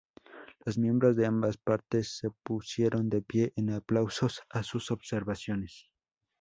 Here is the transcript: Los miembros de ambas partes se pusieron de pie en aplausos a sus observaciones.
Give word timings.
Los 0.65 0.79
miembros 0.79 1.15
de 1.15 1.27
ambas 1.27 1.57
partes 1.57 2.17
se 2.17 2.31
pusieron 2.43 3.07
de 3.07 3.21
pie 3.21 3.53
en 3.55 3.69
aplausos 3.69 4.41
a 4.49 4.63
sus 4.63 4.89
observaciones. 4.89 5.91